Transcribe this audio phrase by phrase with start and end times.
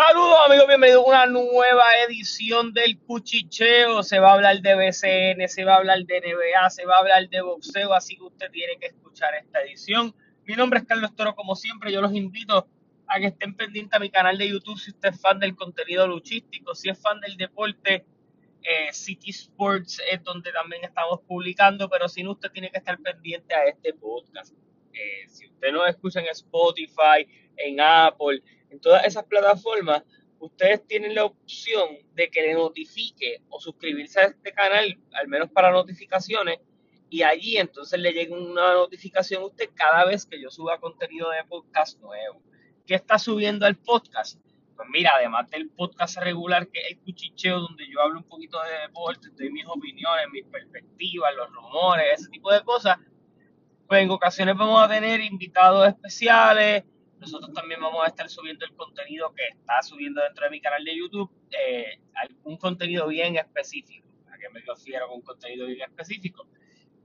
[0.00, 4.04] Saludos amigos, bienvenidos a una nueva edición del Cuchicheo.
[4.04, 6.98] Se va a hablar de BCN, se va a hablar de NBA, se va a
[7.00, 10.14] hablar de boxeo, así que usted tiene que escuchar esta edición.
[10.44, 12.68] Mi nombre es Carlos Toro, como siempre, yo los invito
[13.08, 16.06] a que estén pendientes a mi canal de YouTube si usted es fan del contenido
[16.06, 18.04] luchístico, si es fan del deporte.
[18.62, 22.98] Eh, City Sports es donde también estamos publicando, pero si no, usted tiene que estar
[22.98, 24.54] pendiente a este podcast.
[24.92, 27.26] Eh, si usted no escucha en Spotify,
[27.56, 28.40] en Apple,
[28.70, 30.02] en todas esas plataformas,
[30.38, 35.50] ustedes tienen la opción de que le notifique o suscribirse a este canal, al menos
[35.50, 36.58] para notificaciones,
[37.10, 41.30] y allí entonces le llegue una notificación a usted cada vez que yo suba contenido
[41.30, 42.42] de podcast nuevo.
[42.86, 44.38] ¿Qué está subiendo el podcast?
[44.76, 48.62] Pues mira, además del podcast regular que es el cuchicheo, donde yo hablo un poquito
[48.62, 52.98] de deporte, doy mis opiniones, mis perspectivas, los rumores, ese tipo de cosas,
[53.88, 56.84] pues en ocasiones vamos a tener invitados especiales,
[57.20, 60.84] nosotros también vamos a estar subiendo el contenido que está subiendo dentro de mi canal
[60.84, 64.06] de YouTube, eh, algún contenido bien específico.
[64.32, 66.46] ¿A qué me refiero con contenido bien específico?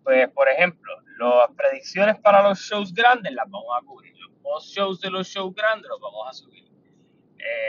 [0.04, 4.16] Pues, por ejemplo, las predicciones para los shows grandes las vamos a cubrir.
[4.18, 6.66] Los post shows de los shows grandes los vamos a subir.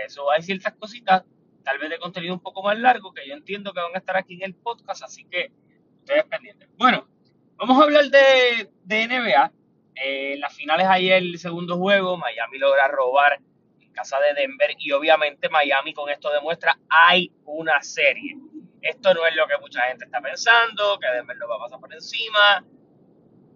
[0.04, 1.24] Eso eh, hay ciertas cositas,
[1.62, 4.16] tal vez de contenido un poco más largo, que yo entiendo que van a estar
[4.16, 5.52] aquí en el podcast, así que
[6.00, 6.68] ustedes pendientes.
[6.76, 7.08] Bueno,
[7.56, 9.52] vamos a hablar de, de NBA
[9.94, 13.40] en las finales ayer, el segundo juego, Miami logra robar
[13.80, 18.36] en casa de Denver y obviamente Miami con esto demuestra hay una serie.
[18.82, 21.80] Esto no es lo que mucha gente está pensando, que Denver lo va a pasar
[21.80, 22.64] por encima.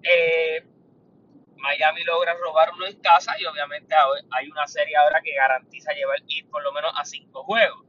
[0.03, 0.65] Eh,
[1.57, 3.95] Miami logra robar uno en casa y obviamente
[4.31, 7.85] hay una serie ahora que garantiza llevar ir por lo menos a cinco juegos.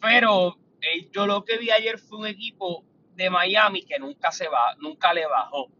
[0.00, 4.48] Pero eh, yo lo que vi ayer fue un equipo de Miami que nunca se
[4.48, 5.70] va, nunca le bajó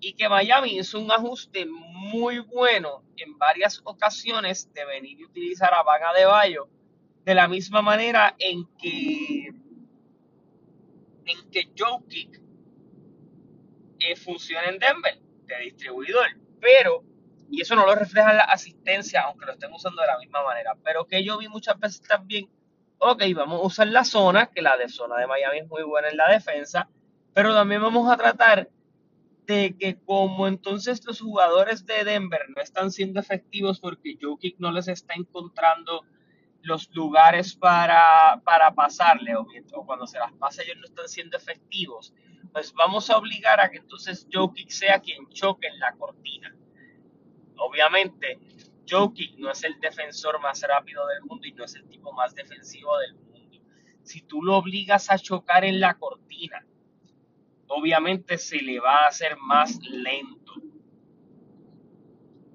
[0.00, 5.72] y que Miami hizo un ajuste muy bueno en varias ocasiones de venir y utilizar
[5.74, 6.68] a Vaga de Bayo
[7.24, 9.52] de la misma manera en que
[11.26, 12.40] en que Joe Kick
[14.00, 16.26] eh, funciona en Denver de distribuidor.
[16.60, 17.04] Pero
[17.50, 20.76] y eso no lo refleja la asistencia aunque lo estén usando de la misma manera
[20.84, 22.48] pero que yo vi muchas veces también
[22.98, 26.08] ok vamos a usar la zona que la de zona de Miami es muy buena
[26.08, 26.88] en la defensa
[27.32, 28.68] pero también vamos a tratar
[29.48, 34.70] de que como entonces los jugadores de Denver no están siendo efectivos porque Jokic no
[34.70, 36.04] les está encontrando
[36.60, 39.46] los lugares para, para pasarle o,
[39.86, 42.12] cuando se las pasa ellos no están siendo efectivos,
[42.52, 46.54] pues vamos a obligar a que entonces Jokic sea quien choque en la cortina.
[47.56, 48.38] Obviamente,
[48.86, 52.34] Jokic no es el defensor más rápido del mundo y no es el tipo más
[52.34, 53.60] defensivo del mundo.
[54.02, 56.66] Si tú lo obligas a chocar en la cortina,
[57.68, 60.54] obviamente se le va a hacer más lento.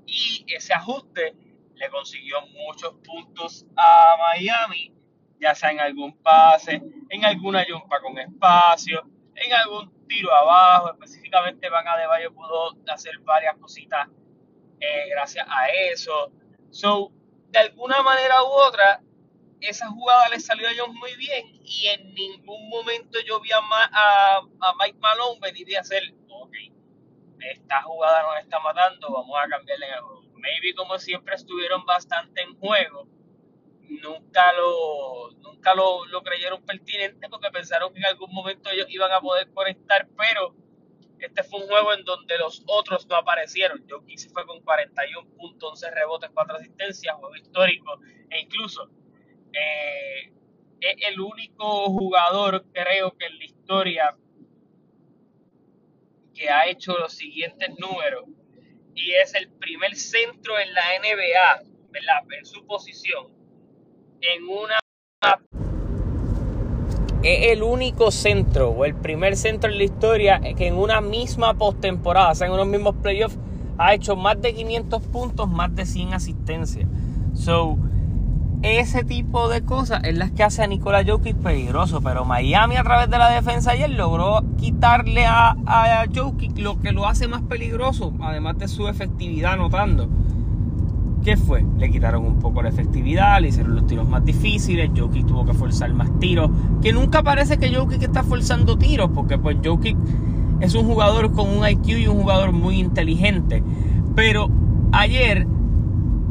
[0.06, 1.36] Y ese ajuste
[1.76, 4.94] le consiguió muchos puntos a Miami,
[5.40, 9.04] ya sea en algún pase, en alguna jumpa con espacio,
[9.36, 14.08] en algún tiro abajo, específicamente Van Adebayo pudo hacer varias cositas
[14.80, 16.32] eh, gracias a eso.
[16.70, 17.12] So,
[17.52, 19.02] de alguna manera u otra,
[19.68, 23.60] esa jugada le salió a ellos muy bien y en ningún momento yo vi a,
[23.60, 26.54] a, Mike Malone venir y hacer, ok,
[27.40, 30.24] esta jugada nos está matando, vamos a cambiarle el juego.
[30.36, 33.08] Maybe como siempre estuvieron bastante en juego,
[33.88, 39.12] nunca lo, nunca lo, lo creyeron pertinente porque pensaron que en algún momento ellos iban
[39.12, 40.56] a poder conectar, pero
[41.20, 43.86] este fue un juego en donde los otros no aparecieron.
[43.88, 48.90] Yo quise fue con 41 puntos, 11 rebotes, 4 asistencias, juego histórico, e incluso
[49.54, 50.32] eh,
[50.80, 54.16] es el único jugador, creo que en la historia,
[56.34, 58.26] que ha hecho los siguientes números.
[58.96, 61.74] Y es el primer centro en la NBA.
[62.38, 63.28] En su posición.
[64.20, 64.80] En una.
[67.22, 71.54] Es el único centro o el primer centro en la historia que en una misma
[71.54, 73.38] postemporada, o sea, en unos mismos playoffs,
[73.78, 76.90] ha hecho más de 500 puntos, más de 100 asistencias.
[77.34, 77.78] So,
[78.64, 82.02] ese tipo de cosas es las que hace a Nikola Jokic peligroso.
[82.02, 86.94] Pero Miami a través de la defensa ayer logró quitarle a, a Jokic lo que
[86.94, 90.08] lo hace más peligroso, además de su efectividad anotando.
[91.24, 91.66] ¿Qué fue?
[91.78, 95.54] Le quitaron un poco la efectividad, le hicieron los tiros más difíciles, Jokic tuvo que
[95.54, 96.50] forzar más tiros,
[96.82, 99.98] que nunca parece que Jokic está forzando tiros, porque pues Jokic
[100.60, 103.64] es un jugador con un IQ y un jugador muy inteligente.
[104.16, 104.50] Pero
[104.92, 105.48] ayer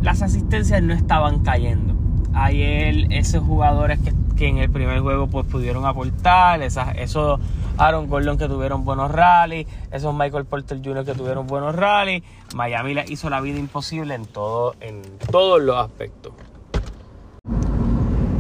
[0.03, 1.92] las asistencias no estaban cayendo
[2.35, 3.99] ayer esos jugadores
[4.37, 7.39] que, en el primer juego pues pudieron aportar, esas, esos
[7.79, 11.05] Aaron Gordon que tuvieron buenos rallies, esos Michael Porter Jr.
[11.05, 12.25] que tuvieron buenos rallies,
[12.55, 16.33] Miami le hizo la vida imposible en todo, en todos los aspectos.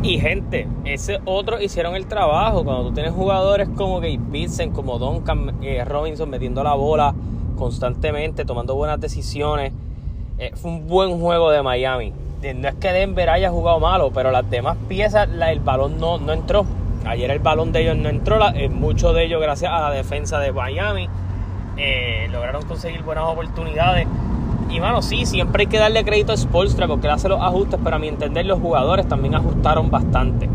[0.02, 2.64] Y gente, ese otro hicieron el trabajo.
[2.64, 7.14] Cuando tú tienes jugadores como Gabe Vincent, como Duncan eh, Robinson metiendo la bola
[7.56, 9.72] constantemente, tomando buenas decisiones.
[10.38, 12.12] Eh, fue un buen juego de Miami.
[12.42, 16.32] No es que Denver haya jugado malo, pero las demás piezas, el balón no, no
[16.32, 16.66] entró.
[17.04, 20.40] Ayer el balón de ellos no entró, eh, mucho de ellos gracias a la defensa
[20.40, 21.08] de Miami.
[22.32, 24.08] lograron conseguir buenas oportunidades.
[24.68, 27.78] Y bueno, sí, siempre hay que darle crédito a Spolstra porque él hace los ajustes,
[27.82, 30.48] pero a mi entender los jugadores también ajustaron bastante.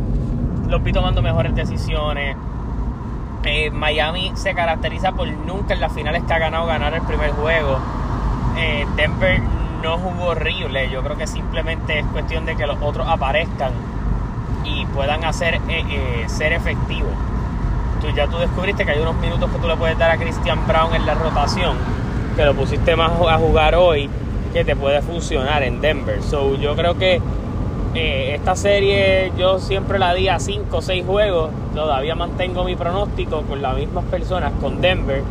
[0.68, 2.36] Los vi tomando mejores decisiones.
[3.44, 7.31] Eh, Miami se caracteriza por nunca en las finales que ha ganado ganar el primer
[7.31, 7.78] juego.
[8.57, 9.39] Eh, Denver
[9.81, 10.89] no jugó horrible.
[10.89, 13.71] Yo creo que simplemente es cuestión de que los otros aparezcan
[14.63, 17.12] y puedan hacer eh, ser efectivos.
[18.01, 20.65] Tú ya tú descubriste que hay unos minutos que tú le puedes dar a Christian
[20.68, 21.77] Brown en la rotación
[22.38, 24.07] que lo pusiste más a jugar hoy,
[24.53, 26.21] que te puede funcionar en Denver.
[26.21, 27.19] So, yo creo que
[27.95, 31.50] eh, esta serie yo siempre la di a 5 o 6 juegos.
[31.74, 35.24] Todavía mantengo mi pronóstico con las mismas personas, con Denver.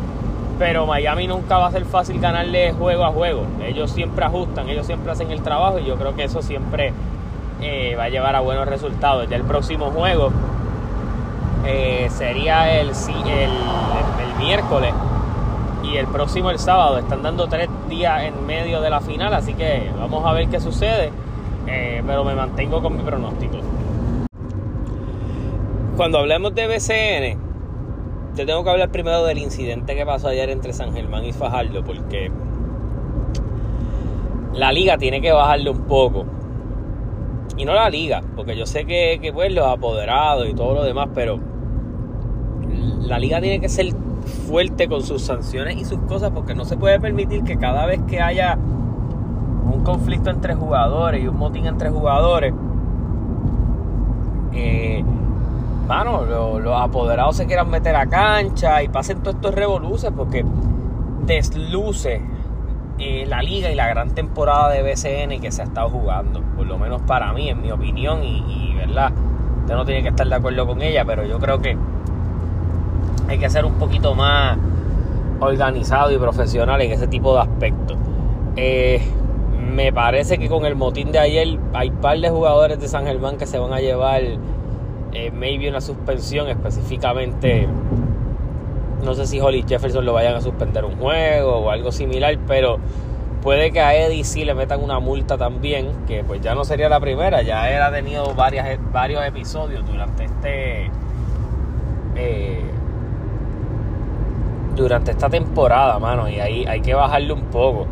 [0.58, 3.42] Pero Miami nunca va a ser fácil ganarle juego a juego.
[3.62, 6.92] Ellos siempre ajustan, ellos siempre hacen el trabajo y yo creo que eso siempre
[7.60, 9.28] eh, va a llevar a buenos resultados.
[9.28, 10.30] Ya el próximo juego
[11.66, 14.94] eh, sería el, el, miércoles
[15.82, 16.98] y el próximo el sábado.
[16.98, 20.60] Están dando tres días en medio de la final, así que vamos a ver qué
[20.60, 21.10] sucede.
[21.66, 23.56] Eh, pero me mantengo con mi pronóstico.
[25.96, 27.45] Cuando hablemos de BCN,
[28.36, 31.82] yo tengo que hablar primero del incidente que pasó ayer entre San Germán y Fajardo,
[31.82, 32.30] porque
[34.52, 36.26] la liga tiene que bajarle un poco.
[37.56, 40.84] Y no la liga, porque yo sé que, que pues los apoderados y todo lo
[40.84, 41.40] demás, pero
[43.00, 43.94] la liga tiene que ser
[44.46, 48.00] fuerte con sus sanciones y sus cosas porque no se puede permitir que cada vez
[48.06, 48.58] que haya
[49.72, 52.52] un conflicto entre jugadores y un motín entre jugadores,
[54.52, 55.02] eh,
[55.88, 60.44] los, apoderados se quieran meter a cancha y pasen todos estos revoluces porque
[61.24, 62.20] desluce
[62.98, 66.66] eh, la liga y la gran temporada de BCN que se ha estado jugando, por
[66.66, 69.12] lo menos para mí, en mi opinión, y, verdad,
[69.60, 71.76] usted no tiene que estar de acuerdo con ella, pero yo creo que
[73.28, 74.56] hay que ser un poquito más
[75.40, 77.98] organizado y profesional en ese tipo de aspectos.
[78.56, 79.02] Eh,
[79.74, 83.36] me parece que con el motín de ayer hay par de jugadores de San Germán
[83.36, 84.22] que se van a llevar
[85.16, 87.66] eh, maybe una suspensión específicamente.
[89.02, 92.78] No sé si Holly Jefferson lo vayan a suspender un juego o algo similar, pero
[93.40, 96.90] puede que a Eddie sí le metan una multa también, que pues ya no sería
[96.90, 100.90] la primera, ya él ha tenido varias, varios episodios durante este
[102.16, 102.60] eh,
[104.74, 107.86] durante esta temporada, mano, y ahí hay que bajarle un poco.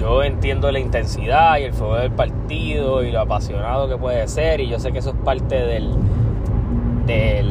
[0.00, 4.60] Yo entiendo la intensidad y el fuego del partido y lo apasionado que puede ser,
[4.60, 5.92] y yo sé que eso es parte del,
[7.06, 7.50] del,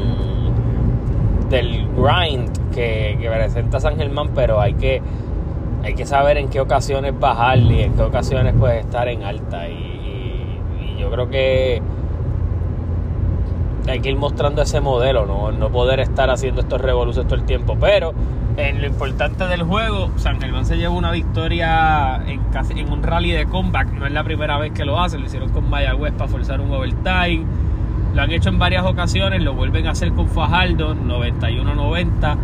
[1.49, 5.01] del grind que, presenta San Germán, pero hay que,
[5.83, 9.69] hay que saber en qué ocasiones bajarle y en qué ocasiones puede estar en alta.
[9.69, 10.59] Y,
[10.99, 11.81] yo creo que
[13.87, 15.51] hay que ir mostrando ese modelo, ¿no?
[15.51, 18.13] no poder estar haciendo estos revoluciones todo el tiempo, pero
[18.55, 23.01] en lo importante del juego, San Germán se lleva una victoria en, casi, en un
[23.01, 23.91] rally de comeback.
[23.93, 26.71] No es la primera vez que lo hacen, lo hicieron con Mayagüez para forzar un
[26.71, 27.45] overtime.
[28.13, 32.37] Lo han hecho en varias ocasiones, lo vuelven a hacer con Fajardo, 91-90.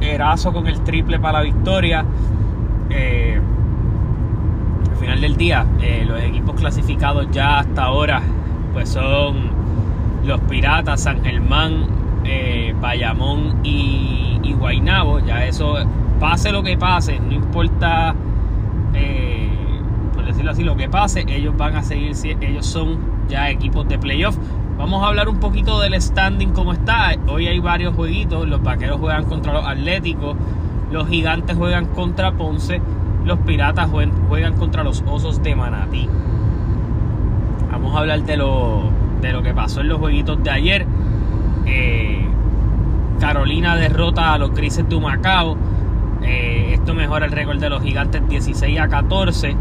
[0.00, 2.04] Erazo con el triple para la victoria.
[2.90, 3.40] Eh,
[4.90, 8.20] al final del día, eh, los equipos clasificados ya hasta ahora,
[8.72, 9.50] pues son
[10.24, 11.86] los Piratas, San Germán,
[12.24, 15.76] eh, Bayamón y y Guainabo, ya eso,
[16.18, 18.14] pase lo que pase, no importa,
[20.14, 23.98] por decirlo así, lo que pase, ellos van a seguir, ellos son ya equipos de
[23.98, 24.36] playoff.
[24.80, 27.14] Vamos a hablar un poquito del standing como está.
[27.28, 30.34] Hoy hay varios jueguitos, los vaqueros juegan contra los atléticos,
[30.90, 32.80] los gigantes juegan contra Ponce,
[33.26, 36.08] los piratas juegan contra los osos de Manatí.
[37.70, 38.84] Vamos a hablar de lo,
[39.20, 40.86] de lo que pasó en los jueguitos de ayer.
[41.66, 42.26] Eh,
[43.20, 45.58] Carolina derrota a los Grises de Humacao.
[46.22, 49.54] Eh, esto mejora el récord de los gigantes 16 a 14.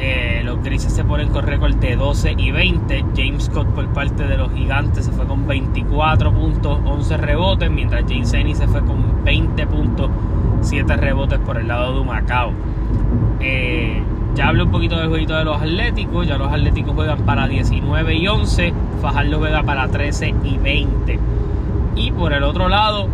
[0.00, 3.04] Eh, los grises se ponen con récord de 12 y 20.
[3.14, 8.04] James Scott por parte de los gigantes se fue con 24 puntos, 11 rebotes, mientras
[8.08, 10.10] James Eni se fue con 20 puntos,
[10.62, 12.52] 7 rebotes por el lado de Humacao.
[13.40, 14.02] Eh,
[14.34, 16.26] ya hablé un poquito del jueguito de los Atléticos.
[16.26, 18.72] Ya los Atléticos juegan para 19 y 11.
[19.02, 21.18] Fajardo juega para 13 y 20.
[21.96, 23.08] Y por el otro lado,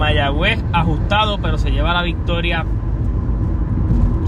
[0.00, 2.64] Mayagüez ajustado, pero se lleva la victoria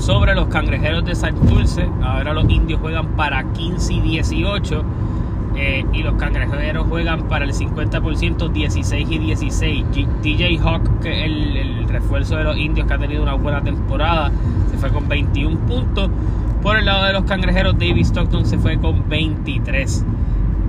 [0.02, 1.88] sobre los cangrejeros de San Dulce.
[2.02, 4.84] Ahora los indios juegan para 15 y 18.
[5.54, 9.84] Eh, y los cangrejeros juegan para el 50% 16 y 16.
[10.22, 14.32] DJ Hawk, que es el, refuerzo de los indios que ha tenido una buena temporada,
[14.70, 16.10] se fue con 21 puntos.
[16.62, 20.04] Por el lado de los cangrejeros, David Stockton se fue con 23.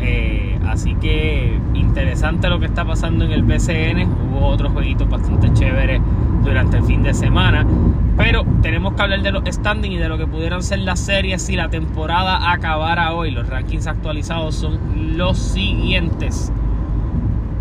[0.02, 4.08] Eh, así que interesante lo que está pasando en el BCN.
[4.30, 6.02] Hubo otros jueguitos bastante chéveres
[6.44, 7.66] durante el fin de semana.
[8.16, 11.42] Pero tenemos que hablar de los standings y de lo que pudieran ser las series
[11.42, 13.32] si la temporada acabara hoy.
[13.32, 16.52] Los rankings actualizados son los siguientes.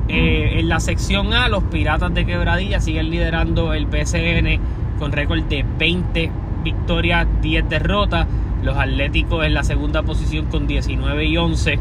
[0.09, 4.61] Eh, en la sección A, los Piratas de Quebradilla siguen liderando el BCN
[4.99, 6.31] con récord de 20
[6.63, 8.27] victorias, 10 derrotas.
[8.63, 11.79] Los Atléticos en la segunda posición con 19 y 11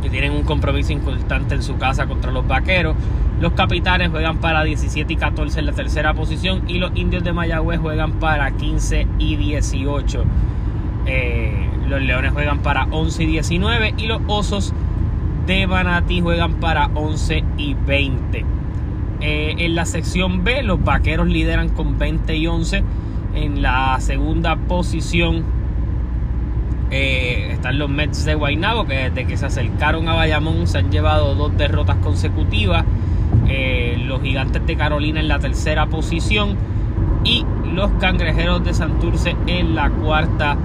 [0.00, 2.96] que tienen un compromiso inconstante en su casa contra los vaqueros.
[3.40, 7.32] Los capitanes juegan para 17 y 14 en la tercera posición y los indios de
[7.32, 10.24] Mayagüez juegan para 15 y 18.
[11.06, 14.74] Eh, los leones juegan para 11 y 19 y los osos
[15.46, 18.44] de Manatí juegan para 11 y 20.
[19.20, 22.82] Eh, en la sección B los vaqueros lideran con 20 y 11.
[23.34, 25.44] En la segunda posición
[26.90, 30.90] eh, están los Mets de Guaynabo, que desde que se acercaron a Bayamón se han
[30.90, 32.84] llevado dos derrotas consecutivas.
[33.46, 36.56] Eh, los Gigantes de Carolina en la tercera posición.
[37.24, 40.56] Y los Cangrejeros de Santurce en la cuarta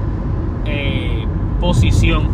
[0.66, 1.26] eh,
[1.60, 2.30] posición.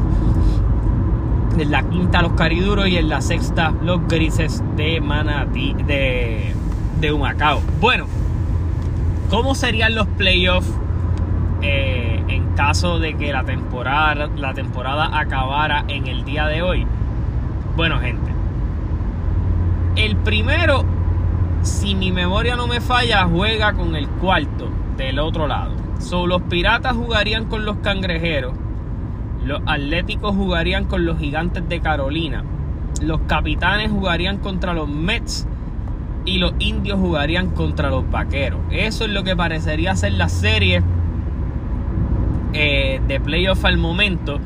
[1.57, 6.53] En la quinta los Cariduros y en la sexta los Grises de Manatí, de,
[7.01, 7.61] de Humacao.
[7.81, 8.05] Bueno,
[9.29, 10.71] ¿cómo serían los playoffs?
[11.61, 12.18] Eh,
[12.59, 16.85] caso de que la temporada, la temporada acabara en el día de hoy.
[17.77, 18.33] Bueno, gente.
[19.95, 20.83] El primero,
[21.61, 25.71] si mi memoria no me falla, juega con el cuarto del otro lado.
[26.27, 28.51] los piratas jugarían con los cangrejeros.
[29.45, 32.43] Los atléticos jugarían con los gigantes de Carolina.
[33.01, 35.47] Los capitanes jugarían contra los Mets.
[36.25, 38.59] Y los indios jugarían contra los vaqueros.
[38.69, 40.83] Eso es lo que parecería ser la serie
[42.53, 44.39] eh, de playoff al momento.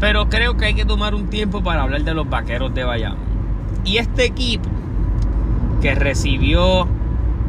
[0.00, 3.18] Pero creo que hay que tomar un tiempo para hablar de los vaqueros de Bayamón.
[3.84, 4.68] Y este equipo
[5.80, 6.86] que recibió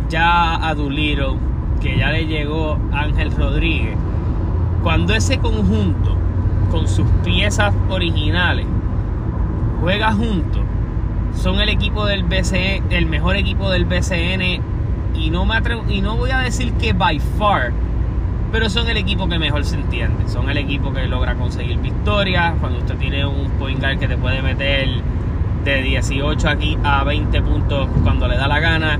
[0.10, 1.38] ya a Duliro,
[1.81, 3.98] que ya le llegó Ángel Rodríguez,
[4.83, 6.15] cuando ese conjunto
[6.72, 8.65] con sus piezas originales
[9.79, 10.63] juega junto
[11.36, 14.62] son el equipo del BCE, el mejor equipo del BCN
[15.15, 17.72] y no me atrevo, y no voy a decir que by far
[18.53, 20.29] pero son el equipo que mejor se entiende.
[20.29, 22.53] Son el equipo que logra conseguir victorias.
[22.62, 24.89] Cuando usted tiene un point guard que te puede meter
[25.65, 29.00] de 18 aquí a 20 puntos cuando le da la gana,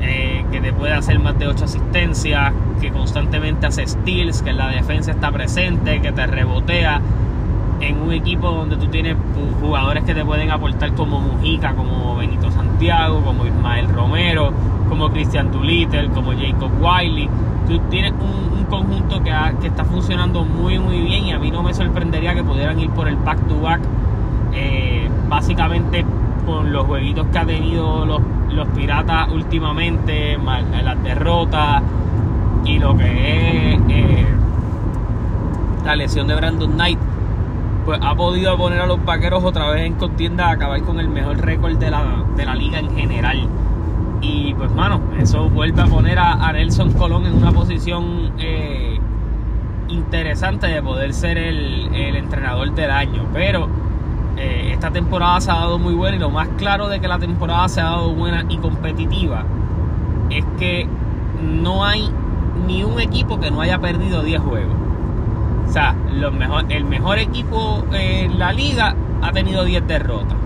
[0.00, 4.68] eh, que te puede hacer más de 8 asistencias, que constantemente hace steals, que la
[4.68, 7.02] defensa está presente, que te rebotea.
[7.80, 9.16] En un equipo donde tú tienes
[9.60, 14.52] jugadores que te pueden aportar como Mujica, como Benito Santiago, como Ismael Romero,
[14.88, 17.28] como Christian Tulittle, como Jacob Wiley.
[17.68, 19.30] Tú tienes un, conjunto que,
[19.64, 23.06] está funcionando muy muy bien y a mí no me sorprendería que pudieran ir por
[23.06, 23.80] el back to back
[24.52, 26.04] eh, básicamente
[26.44, 28.20] con los jueguitos que ha tenido los,
[28.52, 31.80] los piratas últimamente las derrotas
[32.64, 34.26] y lo que es eh,
[35.84, 36.98] la lesión de Brandon Knight
[37.86, 41.08] pues ha podido poner a los vaqueros otra vez en contienda a acabar con el
[41.08, 43.48] mejor récord de la, de la liga en general
[44.20, 48.98] y pues, mano, eso vuelve a poner a, Nelson Colón en una posición eh,
[49.88, 53.26] interesante de poder ser el, entrenador del año.
[53.32, 53.68] Pero
[54.36, 57.18] eh, esta temporada se ha dado muy buena y lo más claro de que la
[57.18, 59.44] temporada se ha dado buena y competitiva
[60.30, 60.88] es que
[61.62, 62.10] no hay
[62.66, 64.85] ni un equipo que no haya perdido 10 juegos.
[65.66, 65.94] O sea,
[66.68, 70.36] el mejor equipo en la liga ha tenido 10 derrotas.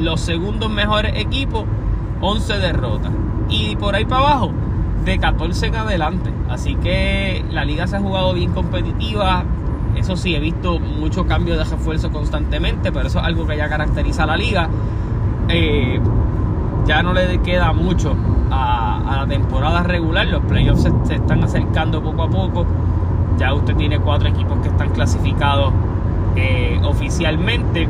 [0.00, 1.64] Los segundos mejores equipos
[2.20, 3.12] 11 derrotas.
[3.48, 4.52] Y por ahí para abajo,
[5.04, 6.32] de 14 en adelante.
[6.48, 9.44] Así que la liga se ha jugado bien competitiva.
[9.96, 13.68] Eso sí, he visto mucho cambio de refuerzo constantemente, pero eso es algo que ya
[13.68, 14.68] caracteriza a la liga.
[15.48, 16.00] Eh,
[16.86, 18.16] ya no le queda mucho
[18.50, 20.26] a, la temporada regular.
[20.26, 22.66] Los playoffs se, están acercando poco a poco.
[23.38, 25.72] Ya usted tiene cuatro equipos que están clasificados
[26.36, 27.88] eh, oficialmente.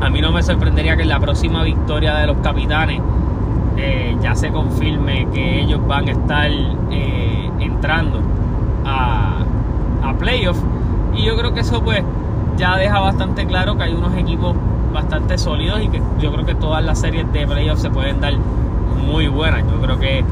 [0.00, 3.00] A mí no me sorprendería que en la próxima victoria de los capitanes
[3.76, 8.20] eh, ya se confirme que ellos van a estar eh, entrando
[8.84, 9.38] a,
[10.02, 10.62] a playoffs.
[11.14, 12.02] Y yo creo que eso pues
[12.56, 14.54] ya deja bastante claro que hay unos equipos
[14.92, 18.34] bastante sólidos y que yo creo que todas las series de playoffs se pueden dar
[19.06, 19.62] muy buenas.
[19.68, 20.24] Yo creo que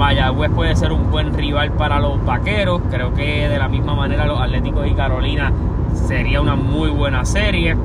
[0.00, 2.80] Mayagüez puede ser un buen rival para los vaqueros.
[2.90, 5.52] Creo que de la misma manera los Atléticos y Carolina
[5.92, 7.76] sería una muy buena serie.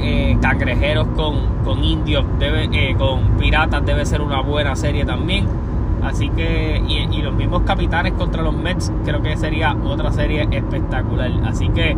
[0.00, 5.46] Eh, cangrejeros con, con indios, debe, eh, con piratas debe ser una buena serie también.
[6.02, 10.48] Así que, y, y, los mismos capitanes contra los Mets, creo que sería otra serie
[10.50, 11.30] espectacular.
[11.44, 11.96] Así que,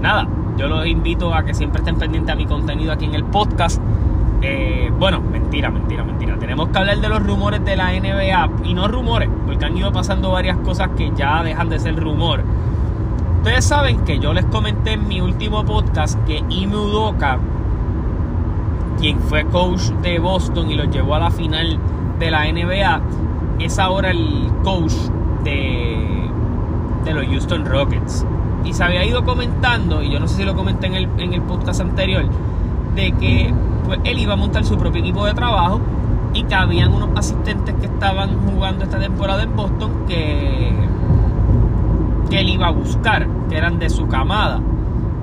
[0.00, 3.24] nada, yo los invito a que siempre estén pendientes a mi contenido aquí en el
[3.24, 3.82] podcast.
[4.42, 6.38] Eh, bueno, mentira, mentira, mentira.
[6.38, 8.50] Tenemos que hablar de los rumores de la NBA.
[8.64, 12.42] Y no rumores, porque han ido pasando varias cosas que ya dejan de ser rumor.
[13.38, 17.38] Ustedes saben que yo les comenté en mi último podcast que Ime Udoka,
[18.98, 21.78] quien fue coach de Boston y los llevó a la final
[22.18, 23.00] de la NBA,
[23.58, 24.92] es ahora el coach
[25.42, 26.28] de,
[27.04, 28.26] de los Houston Rockets.
[28.62, 31.32] Y se había ido comentando, y yo no sé si lo comenté en el, en
[31.32, 32.26] el podcast anterior,
[32.94, 33.54] de que
[33.86, 35.80] pues, él iba a montar su propio equipo de trabajo
[36.32, 40.72] y que habían unos asistentes que estaban jugando esta temporada en Boston que,
[42.30, 44.60] él iba a buscar, que eran de su camada.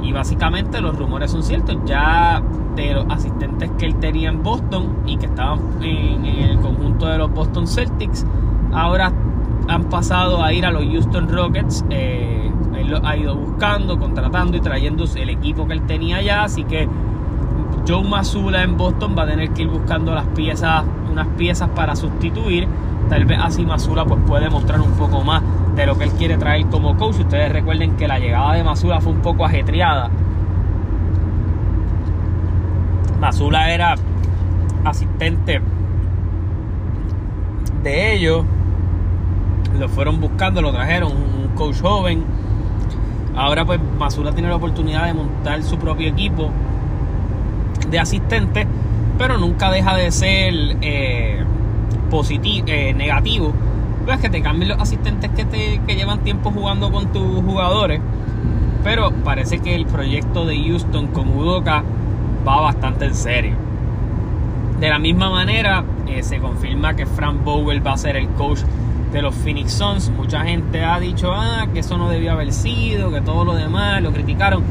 [0.02, 1.78] Y básicamente los rumores son ciertos.
[1.86, 2.44] Ya
[2.76, 7.18] de los asistentes que él tenía en Boston y que estaban en, el conjunto de
[7.18, 8.26] los Boston Celtics,
[8.74, 9.14] ahora
[9.70, 11.86] han pasado a ir a los Houston Rockets.
[11.90, 16.44] Eh, él lo ha ido buscando, contratando y trayendo el equipo que él tenía allá.
[16.44, 16.90] Así que
[17.88, 21.96] Joe Mazula en Boston va a tener que ir buscando las piezas, unas piezas para
[21.96, 22.68] sustituir.
[23.08, 25.42] Tal vez así Mazula pues puede mostrar un poco más
[25.74, 27.20] de lo que él quiere traer como coach.
[27.20, 30.10] Ustedes recuerden que la llegada de Mazula fue un poco ajetreada.
[33.22, 33.96] Mazula era
[34.84, 35.62] asistente
[37.84, 38.44] de ellos.
[39.80, 42.26] Lo fueron buscando, lo trajeron, un coach joven.
[43.34, 46.52] Ahora pues Mazula tiene la oportunidad de montar su propio equipo
[47.90, 48.68] de asistentes,
[49.18, 51.44] pero nunca deja de ser eh,
[52.10, 53.54] positivo, eh, negativo.
[54.06, 58.00] Pues que te cambien los asistentes que, te, que llevan tiempo jugando con tus jugadores.
[58.84, 61.84] Pero parece que el proyecto de Houston con Udoka
[62.48, 63.56] va bastante en serio.
[64.80, 68.60] De la misma manera, eh, se confirma que Frank Bowen va a ser el coach
[69.12, 70.10] de los Phoenix Suns.
[70.10, 74.02] Mucha gente ha dicho ah, que eso no debió haber sido, que todo lo demás
[74.02, 74.64] lo criticaron.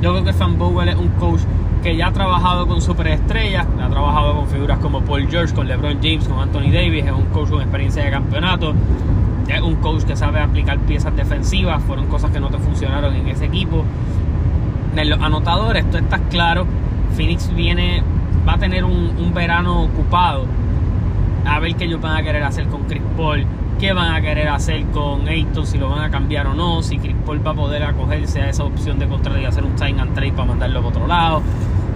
[0.00, 1.40] Yo creo que Frank Bowen es un coach
[1.82, 5.98] que ya ha trabajado con superestrellas, ha trabajado con figuras como Paul George, con LeBron
[6.02, 8.74] James, con Anthony Davis, es un coach con experiencia de campeonato,
[9.48, 13.28] es un coach que sabe aplicar piezas defensivas, fueron cosas que no te funcionaron en
[13.28, 13.84] ese equipo.
[14.94, 16.66] En los anotadores, tú estás claro,
[17.16, 18.02] Phoenix viene,
[18.46, 20.46] va a tener un, un verano ocupado,
[21.44, 23.46] a ver qué ellos van a querer hacer con Chris Paul,
[23.78, 26.98] qué van a querer hacer con Ayton, si lo van a cambiar o no, si
[26.98, 29.98] Chris Paul va a poder acogerse a esa opción de contrato y hacer un sign
[30.00, 31.42] and trade para mandarlo para otro lado.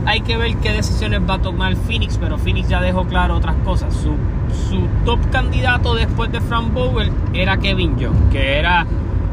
[0.06, 3.56] Hay que ver qué decisiones va a tomar Phoenix, pero Phoenix ya dejó claro otras
[3.64, 3.94] cosas.
[3.94, 4.16] Su,
[5.04, 8.86] top candidato después de Frank Bowen era Kevin Young, que era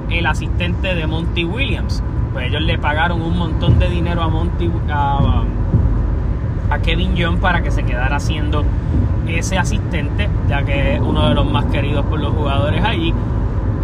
[0.10, 2.04] el asistente de Monty Williams.
[2.34, 5.43] Pues ellos le pagaron un montón de dinero a Monty a,
[6.69, 8.63] a Kevin Young para que se quedara haciendo
[9.39, 13.13] ese asistente, ya que es uno de los más queridos por los jugadores allí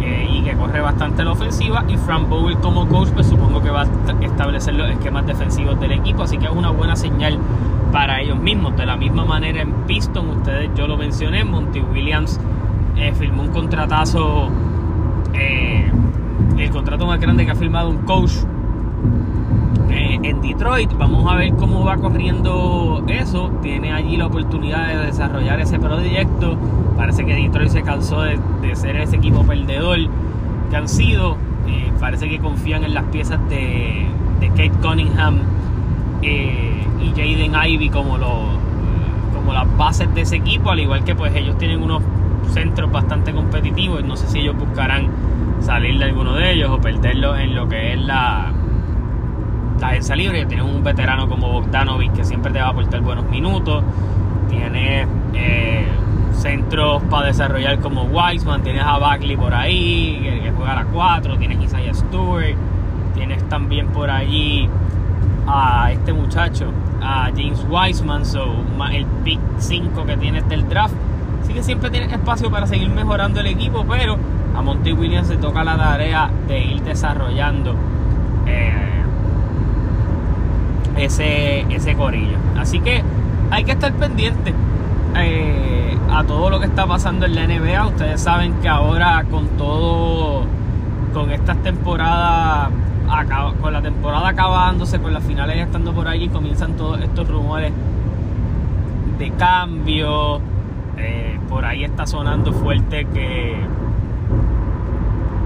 [0.00, 1.84] eh, y que corre bastante la ofensiva.
[1.88, 5.92] Y Frank Bowl como coach, pues supongo que va a establecer los esquemas defensivos del
[5.92, 7.38] equipo, así que es una buena señal
[7.92, 8.76] para ellos mismos.
[8.76, 12.40] De la misma manera en Piston, ustedes, yo lo mencioné, Monty Williams
[12.96, 14.48] eh, firmó un contratazo,
[15.34, 15.90] eh,
[16.56, 18.32] el contrato más grande que ha firmado un coach
[20.22, 20.92] en Detroit.
[20.96, 23.50] Vamos a ver cómo va corriendo eso.
[23.62, 26.56] Tiene allí la oportunidad de desarrollar ese proyecto.
[26.96, 28.38] Parece que Detroit se cansó de,
[28.74, 29.98] ser ese equipo perdedor
[30.70, 31.36] que han sido.
[31.66, 34.06] Eh, parece que confían en las piezas de,
[34.40, 35.40] Kate Cunningham
[36.22, 40.70] eh, y Jaden Ivy como, como las bases de ese equipo.
[40.70, 42.02] Al igual que pues ellos tienen unos
[42.52, 44.04] centros bastante competitivos.
[44.04, 45.08] No sé si ellos buscarán
[45.60, 48.52] salir de alguno de ellos o perderlo en lo que es la
[49.80, 53.28] la agencia libre, tienes un veterano como Bogdanovic que siempre te va a aportar buenos
[53.30, 53.84] minutos,
[54.48, 55.86] tienes eh,
[56.32, 61.62] centros para desarrollar como Wiseman, tienes a Bagley por ahí, que, juega a 4, tienes
[61.62, 62.56] Isaiah Stewart,
[63.14, 64.68] tienes también por allí
[65.46, 68.54] a este muchacho, a James Wiseman, so,
[68.92, 70.94] el pick 5 que tienes del draft.
[71.42, 74.18] Así que siempre tienes espacio para seguir mejorando el equipo, pero
[74.54, 77.74] a Monty Williams se toca la tarea de ir desarrollando.
[78.46, 78.97] Eh,
[80.98, 82.36] ese, ese corillo.
[82.58, 83.02] Así que
[83.50, 84.52] hay que estar pendiente
[85.16, 87.86] eh, a todo lo que está pasando en la NBA.
[87.86, 90.44] Ustedes saben que ahora con todo,
[91.12, 92.70] con estas temporadas,
[93.60, 97.72] con la temporada acabándose, con las finales ya estando por ahí, comienzan todos estos rumores
[99.18, 100.40] de cambio.
[100.96, 103.56] Eh, por ahí está sonando fuerte que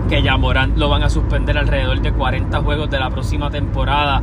[0.08, 4.22] que ya Morant lo van a suspender alrededor de 40 juegos de la próxima temporada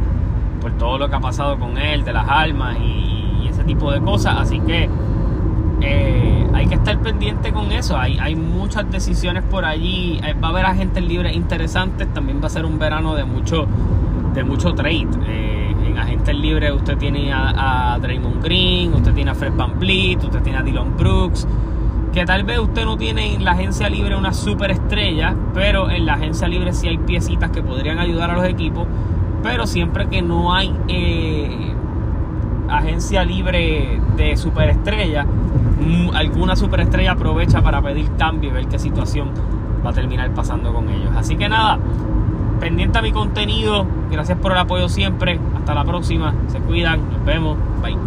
[0.60, 4.00] por todo lo que ha pasado con él, de las armas y, ese tipo de
[4.02, 4.36] cosas.
[4.38, 4.90] Así que
[5.82, 7.98] eh, hay que estar pendiente con eso.
[7.98, 10.20] Hay, hay muchas decisiones por allí.
[10.24, 12.14] Eh, va a haber agentes libres interesantes.
[12.14, 13.66] También va a ser un verano de mucho,
[14.34, 15.08] de mucho trade.
[15.26, 20.42] Eh, en agentes libres usted tiene a, Draymond Green, usted tiene a Fred Van usted
[20.42, 21.48] tiene a Dylan Brooks.
[22.14, 26.06] Que tal vez usted no tiene en la agencia libre una super estrella, pero en
[26.08, 28.88] la agencia libre sí hay piecitas que podrían ayudar a los equipos.
[29.42, 30.74] Pero siempre que no hay
[32.70, 39.32] agencia libre de superestrella, mm, alguna superestrella aprovecha para pedir cambio y ver qué situación
[39.86, 41.12] va a terminar pasando con ellos.
[41.16, 41.80] Así que nada,
[42.60, 47.26] pendiente a mi contenido, gracias por el apoyo siempre, hasta la próxima, se cuidan, nos
[47.26, 47.99] vemos, bye.